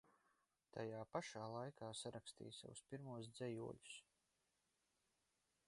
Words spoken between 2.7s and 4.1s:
pirmos dzejoļus.